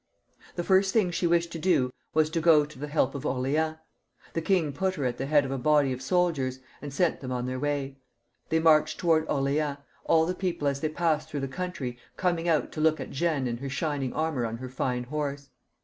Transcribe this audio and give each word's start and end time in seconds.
The 0.55 0.63
first 0.63 0.93
thing 0.93 1.11
she 1.11 1.27
wished 1.27 1.51
to 1.51 1.59
do 1.59 1.93
was 2.11 2.31
to 2.31 2.41
go 2.41 2.65
to 2.65 2.79
the 2.79 2.87
help 2.87 3.13
of 3.13 3.23
Orleans. 3.23 3.77
The 4.33 4.41
king 4.41 4.73
put 4.73 4.95
her 4.95 5.05
at 5.05 5.19
the 5.19 5.27
head 5.27 5.45
of 5.45 5.51
a 5.51 5.59
body 5.59 5.93
of 5.93 6.01
soldiers, 6.01 6.59
and 6.81 6.91
sent 6.91 7.19
them 7.19 7.31
on 7.31 7.45
their 7.45 7.59
way* 7.59 7.99
They 8.49 8.57
marched 8.57 8.99
to 9.01 9.05
wards 9.05 9.29
Orleans, 9.29 9.77
all 10.05 10.25
the 10.25 10.33
people 10.33 10.67
as 10.67 10.79
they 10.81 10.89
passed 10.89 11.29
through 11.29 11.41
the 11.41 11.47
country 11.47 11.99
coming 12.17 12.47
out 12.49 12.71
to 12.71 12.81
look 12.81 12.99
at 12.99 13.11
Jeanne 13.11 13.45
in 13.45 13.57
her 13.57 13.69
shining 13.69 14.11
armour 14.11 14.43
on 14.47 14.57
her 14.57 14.69
fine 14.69 15.03
horse. 15.03 15.49